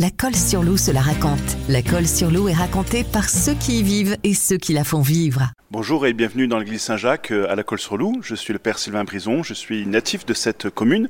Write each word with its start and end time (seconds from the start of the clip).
La 0.00 0.10
colle 0.10 0.34
sur 0.34 0.64
l'eau 0.64 0.76
se 0.76 0.90
la 0.90 1.00
raconte. 1.00 1.56
La 1.68 1.80
colle 1.80 2.08
sur 2.08 2.28
l'eau 2.28 2.48
est 2.48 2.52
racontée 2.52 3.04
par 3.04 3.28
ceux 3.28 3.54
qui 3.54 3.78
y 3.78 3.82
vivent 3.84 4.16
et 4.24 4.34
ceux 4.34 4.56
qui 4.56 4.72
la 4.72 4.82
font 4.82 5.02
vivre. 5.02 5.52
Bonjour 5.70 6.04
et 6.04 6.12
bienvenue 6.14 6.48
dans 6.48 6.58
l'église 6.58 6.82
Saint-Jacques 6.82 7.30
euh, 7.30 7.48
à 7.48 7.54
la 7.54 7.62
colle 7.62 7.78
sur 7.78 7.96
l'eau. 7.96 8.12
Je 8.20 8.34
suis 8.34 8.52
le 8.52 8.58
père 8.58 8.80
Sylvain 8.80 9.04
Brison, 9.04 9.44
je 9.44 9.54
suis 9.54 9.86
natif 9.86 10.26
de 10.26 10.34
cette 10.34 10.68
commune 10.68 11.08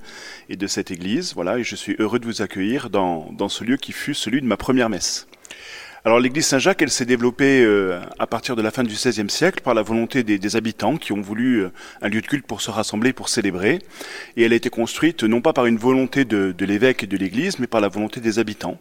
et 0.51 0.57
de 0.57 0.67
cette 0.67 0.91
église. 0.91 1.33
Voilà, 1.33 1.57
et 1.57 1.65
je 1.65 1.77
suis 1.77 1.97
heureux 1.99 2.19
de 2.19 2.27
vous 2.27 2.43
accueillir 2.43 2.91
dans, 2.91 3.33
dans 3.33 3.49
ce 3.49 3.65
lieu 3.65 3.79
qui 3.79 3.93
fut 3.93 4.13
celui 4.13 4.43
de 4.43 4.47
ma 4.47 4.59
première 4.59 4.91
messe. 4.91 5.29
Alors 6.07 6.21
l'église 6.21 6.45
Saint-Jacques, 6.45 6.83
elle 6.83 6.91
s'est 6.91 7.07
développée 7.07 7.65
euh, 7.65 7.99
à 8.19 8.27
partir 8.27 8.57
de 8.57 8.61
la 8.61 8.71
fin 8.71 8.83
du 8.83 8.93
XVIe 8.93 9.31
siècle 9.31 9.63
par 9.63 9.73
la 9.73 9.81
volonté 9.81 10.23
des, 10.23 10.39
des, 10.39 10.55
habitants 10.55 10.99
qui 10.99 11.13
ont 11.13 11.23
voulu 11.23 11.63
euh, 11.63 11.73
un 12.03 12.11
lieu 12.11 12.21
de 12.21 12.27
culte 12.27 12.47
pour 12.47 12.61
se 12.61 12.71
rassembler, 12.71 13.15
pour 13.15 13.31
célébrer. 13.31 13.79
Et 14.37 14.43
elle 14.43 14.53
a 14.53 14.57
été 14.57 14.69
construite 14.69 15.25
non 15.25 15.41
pas 15.41 15.55
par 15.55 15.65
une 15.65 15.79
volonté 15.79 16.27
de, 16.27 16.53
de 16.53 16.65
l'évêque 16.67 17.05
et 17.05 17.07
de 17.07 17.17
l'église, 17.17 17.59
mais 17.59 17.67
par 17.67 17.81
la 17.81 17.89
volonté 17.89 18.21
des 18.21 18.39
habitants 18.39 18.79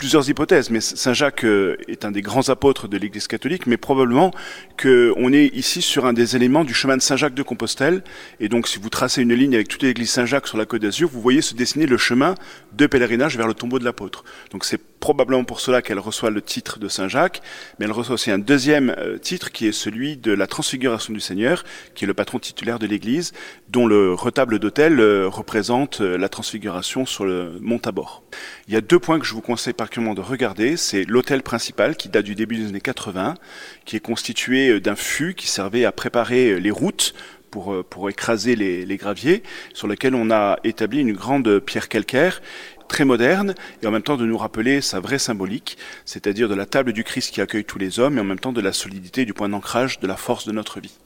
plusieurs 0.00 0.30
hypothèses, 0.30 0.70
mais 0.70 0.80
Saint 0.80 1.12
Jacques 1.12 1.44
euh, 1.44 1.76
est 1.86 2.06
un 2.06 2.10
des 2.10 2.22
grands 2.22 2.48
apôtres 2.48 2.88
de 2.88 2.96
l'Église 2.96 3.26
catholique, 3.26 3.66
mais 3.66 3.76
probablement 3.76 4.30
qu'on 4.80 5.32
est 5.32 5.46
ici 5.48 5.82
sur 5.82 6.06
un 6.06 6.14
des 6.14 6.36
éléments 6.36 6.64
du 6.64 6.72
chemin 6.72 6.96
de 6.96 7.02
Saint 7.02 7.16
Jacques 7.16 7.34
de 7.34 7.42
Compostelle. 7.42 8.02
Et 8.40 8.48
donc, 8.48 8.66
si 8.66 8.78
vous 8.78 8.88
tracez 8.88 9.20
une 9.20 9.34
ligne 9.34 9.54
avec 9.54 9.68
toute 9.68 9.82
l'église 9.82 10.10
Saint 10.10 10.24
Jacques 10.24 10.46
sur 10.46 10.56
la 10.56 10.64
Côte 10.64 10.80
d'Azur, 10.80 11.10
vous 11.12 11.20
voyez 11.20 11.42
se 11.42 11.54
dessiner 11.54 11.84
le 11.84 11.98
chemin 11.98 12.34
de 12.72 12.86
pèlerinage 12.86 13.36
vers 13.36 13.46
le 13.46 13.52
tombeau 13.52 13.78
de 13.78 13.84
l'apôtre. 13.84 14.24
Donc, 14.52 14.64
c'est 14.64 14.80
probablement 15.00 15.44
pour 15.44 15.60
cela 15.60 15.82
qu'elle 15.82 15.98
reçoit 15.98 16.30
le 16.30 16.42
titre 16.42 16.78
de 16.78 16.88
Saint 16.88 17.08
Jacques, 17.08 17.42
mais 17.78 17.86
elle 17.86 17.92
reçoit 17.92 18.14
aussi 18.14 18.30
un 18.30 18.38
deuxième 18.38 18.94
euh, 18.98 19.18
titre 19.18 19.52
qui 19.52 19.66
est 19.66 19.72
celui 19.72 20.16
de 20.16 20.32
la 20.32 20.46
Transfiguration 20.46 21.12
du 21.12 21.20
Seigneur, 21.20 21.64
qui 21.94 22.04
est 22.04 22.06
le 22.06 22.14
patron 22.14 22.38
titulaire 22.38 22.78
de 22.78 22.86
l'Église, 22.86 23.32
dont 23.68 23.86
le 23.86 24.14
retable 24.14 24.58
d'autel 24.58 25.00
euh, 25.00 25.28
représente 25.28 26.00
la 26.00 26.28
Transfiguration 26.28 27.06
sur 27.06 27.24
le 27.24 27.58
mont 27.60 27.78
Tabor. 27.78 28.22
Il 28.68 28.74
y 28.74 28.76
a 28.76 28.80
deux 28.80 28.98
points 28.98 29.18
que 29.18 29.26
je 29.26 29.34
vous 29.34 29.40
conseille 29.40 29.72
par 29.72 29.90
de 29.90 30.20
regarder, 30.20 30.76
c'est 30.76 31.04
l'hôtel 31.04 31.42
principal 31.42 31.96
qui 31.96 32.08
date 32.08 32.24
du 32.24 32.34
début 32.34 32.56
des 32.56 32.68
années 32.68 32.80
80, 32.80 33.34
qui 33.84 33.96
est 33.96 34.00
constitué 34.00 34.68
euh, 34.68 34.80
d'un 34.80 34.96
fût 34.96 35.34
qui 35.34 35.46
servait 35.46 35.84
à 35.84 35.92
préparer 35.92 36.50
euh, 36.50 36.56
les 36.58 36.70
routes 36.70 37.14
pour, 37.50 37.72
euh, 37.72 37.82
pour 37.82 38.08
écraser 38.08 38.56
les, 38.56 38.86
les 38.86 38.96
graviers, 38.96 39.42
sur 39.74 39.88
lequel 39.88 40.14
on 40.14 40.30
a 40.30 40.58
établi 40.64 41.00
une 41.00 41.12
grande 41.12 41.58
pierre 41.60 41.88
calcaire 41.88 42.40
très 42.90 43.04
moderne 43.04 43.54
et 43.82 43.86
en 43.86 43.92
même 43.92 44.02
temps 44.02 44.16
de 44.16 44.26
nous 44.26 44.36
rappeler 44.36 44.80
sa 44.80 44.98
vraie 44.98 45.20
symbolique, 45.20 45.78
c'est-à-dire 46.04 46.48
de 46.48 46.54
la 46.56 46.66
table 46.66 46.92
du 46.92 47.04
Christ 47.04 47.32
qui 47.32 47.40
accueille 47.40 47.64
tous 47.64 47.78
les 47.78 48.00
hommes 48.00 48.18
et 48.18 48.20
en 48.20 48.24
même 48.24 48.38
temps 48.38 48.52
de 48.52 48.60
la 48.60 48.72
solidité 48.72 49.24
du 49.24 49.32
point 49.32 49.48
d'ancrage 49.48 50.00
de 50.00 50.06
la 50.08 50.16
force 50.16 50.44
de 50.46 50.52
notre 50.52 50.80
vie. 50.80 50.98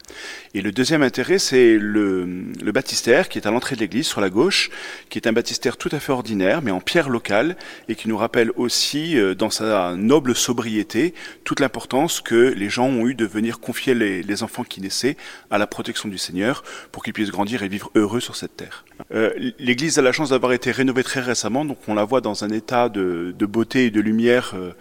Et 0.54 0.62
le 0.62 0.72
deuxième 0.72 1.02
intérêt, 1.02 1.38
c'est 1.38 1.76
le, 1.78 2.24
le 2.62 2.72
baptistère 2.72 3.28
qui 3.28 3.38
est 3.38 3.46
à 3.46 3.50
l'entrée 3.50 3.76
de 3.76 3.80
l'église 3.80 4.06
sur 4.06 4.20
la 4.20 4.30
gauche, 4.30 4.70
qui 5.10 5.18
est 5.18 5.26
un 5.26 5.32
baptistère 5.32 5.76
tout 5.76 5.90
à 5.92 6.00
fait 6.00 6.12
ordinaire 6.12 6.62
mais 6.62 6.70
en 6.70 6.80
pierre 6.80 7.10
locale 7.10 7.56
et 7.88 7.94
qui 7.94 8.08
nous 8.08 8.16
rappelle 8.16 8.50
aussi 8.56 9.18
euh, 9.18 9.34
dans 9.34 9.50
sa 9.50 9.94
noble 9.94 10.34
sobriété 10.34 11.14
toute 11.44 11.60
l'importance 11.60 12.20
que 12.20 12.54
les 12.56 12.70
gens 12.70 12.86
ont 12.86 13.06
eu 13.06 13.14
de 13.14 13.26
venir 13.26 13.60
confier 13.60 13.94
les, 13.94 14.22
les 14.22 14.42
enfants 14.42 14.64
qui 14.64 14.80
naissaient 14.80 15.16
à 15.50 15.58
la 15.58 15.66
protection 15.66 16.08
du 16.08 16.18
Seigneur 16.18 16.64
pour 16.92 17.02
qu'ils 17.02 17.12
puissent 17.12 17.30
grandir 17.30 17.62
et 17.62 17.68
vivre 17.68 17.90
heureux 17.94 18.20
sur 18.20 18.36
cette 18.36 18.56
terre. 18.56 18.84
Euh, 19.12 19.30
l'église 19.58 19.98
a 19.98 20.02
la 20.02 20.12
chance 20.12 20.30
d'avoir 20.30 20.52
été 20.52 20.70
rénovée 20.70 21.02
très 21.02 21.20
récemment, 21.20 21.64
donc 21.64 21.73
on 21.88 21.94
la 21.94 22.04
voit 22.04 22.20
dans 22.20 22.44
un 22.44 22.50
état 22.50 22.88
de, 22.88 23.34
beauté 23.46 23.86
et 23.86 23.90
de 23.90 24.00
lumière 24.00 24.52
euh, 24.54 24.72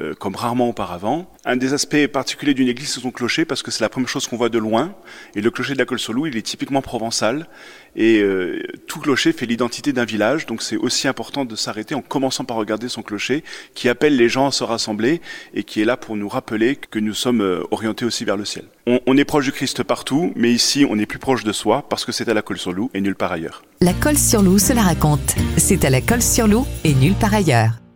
euh, 0.00 0.14
comme 0.14 0.34
rarement 0.34 0.68
auparavant. 0.68 1.30
Un 1.44 1.56
des 1.56 1.72
aspects 1.72 2.06
particuliers 2.06 2.54
d'une 2.54 2.68
église, 2.68 2.92
c'est 2.92 3.00
son 3.00 3.10
clocher, 3.10 3.44
parce 3.44 3.62
que 3.62 3.70
c'est 3.70 3.82
la 3.82 3.88
première 3.88 4.08
chose 4.08 4.26
qu'on 4.26 4.36
voit 4.36 4.48
de 4.48 4.58
loin. 4.58 4.94
Et 5.34 5.40
le 5.40 5.50
clocher 5.50 5.74
de 5.74 5.78
la 5.78 5.84
Colle-sur-Loup, 5.84 6.26
il 6.26 6.36
est 6.36 6.42
typiquement 6.42 6.82
provençal. 6.82 7.46
Et 7.98 8.20
euh, 8.20 8.62
tout 8.86 9.00
clocher 9.00 9.32
fait 9.32 9.44
l'identité 9.44 9.92
d'un 9.92 10.04
village, 10.04 10.46
donc 10.46 10.62
c'est 10.62 10.76
aussi 10.76 11.08
important 11.08 11.44
de 11.44 11.56
s'arrêter 11.56 11.96
en 11.96 12.00
commençant 12.00 12.44
par 12.44 12.56
regarder 12.56 12.88
son 12.88 13.02
clocher, 13.02 13.42
qui 13.74 13.88
appelle 13.88 14.16
les 14.16 14.28
gens 14.28 14.46
à 14.46 14.52
se 14.52 14.62
rassembler 14.62 15.20
et 15.52 15.64
qui 15.64 15.82
est 15.82 15.84
là 15.84 15.96
pour 15.96 16.16
nous 16.16 16.28
rappeler 16.28 16.76
que 16.76 17.00
nous 17.00 17.12
sommes 17.12 17.40
euh, 17.40 17.64
orientés 17.72 18.04
aussi 18.04 18.24
vers 18.24 18.36
le 18.36 18.44
ciel. 18.44 18.66
On, 18.86 19.16
est 19.18 19.24
proche 19.24 19.46
du 19.46 19.52
Christ 19.52 19.82
partout, 19.82 20.32
mais 20.36 20.52
ici 20.52 20.86
on 20.88 20.96
est 20.98 21.06
plus 21.06 21.18
proche 21.18 21.42
de 21.42 21.52
soi, 21.52 21.84
parce 21.90 22.04
que 22.04 22.12
c'est 22.12 22.28
à 22.28 22.34
la 22.34 22.40
Colle-sur-Loup 22.40 22.90
et 22.94 23.00
nulle 23.00 23.16
part 23.16 23.32
ailleurs. 23.32 23.64
La 23.80 23.92
Colle 23.92 24.16
sur 24.16 24.42
Loup 24.42 24.60
se 24.60 24.72
raconte. 24.72 25.34
C'est 25.56 25.84
à 25.84 25.90
la 25.90 26.00
Colle 26.00 26.22
sur 26.22 26.46
Loup 26.46 26.66
et 26.84 26.94
nulle 26.94 27.14
part 27.14 27.34
ailleurs. 27.34 27.80